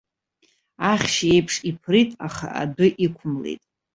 [0.91, 3.61] Ахьшь еиԥш иԥрит, аха адәы иқәымлеит.